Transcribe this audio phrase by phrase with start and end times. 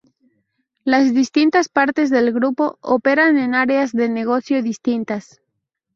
[0.83, 5.43] Las distintas partes del grupo operan en áreas de negocio distintas.